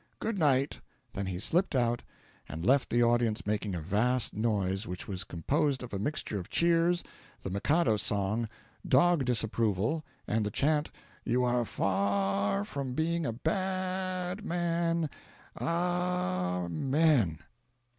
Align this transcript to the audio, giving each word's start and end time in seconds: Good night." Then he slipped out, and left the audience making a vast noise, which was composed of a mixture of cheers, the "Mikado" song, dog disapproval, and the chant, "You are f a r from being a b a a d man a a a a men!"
Good 0.19 0.39
night." 0.39 0.81
Then 1.13 1.27
he 1.27 1.37
slipped 1.39 1.75
out, 1.75 2.01
and 2.49 2.65
left 2.65 2.89
the 2.89 3.03
audience 3.03 3.45
making 3.45 3.75
a 3.75 3.81
vast 3.81 4.33
noise, 4.33 4.87
which 4.87 5.07
was 5.07 5.23
composed 5.23 5.83
of 5.83 5.93
a 5.93 5.99
mixture 5.99 6.39
of 6.39 6.49
cheers, 6.49 7.03
the 7.43 7.51
"Mikado" 7.51 7.97
song, 7.97 8.49
dog 8.83 9.25
disapproval, 9.25 10.03
and 10.27 10.43
the 10.43 10.49
chant, 10.49 10.89
"You 11.23 11.43
are 11.43 11.61
f 11.61 11.77
a 11.77 11.83
r 11.83 12.65
from 12.65 12.95
being 12.95 13.27
a 13.27 13.31
b 13.33 13.51
a 13.51 13.51
a 14.31 14.35
d 14.39 14.43
man 14.43 15.07
a 15.55 15.65
a 15.65 15.67
a 15.67 16.65
a 16.65 16.69
men!" 16.69 17.37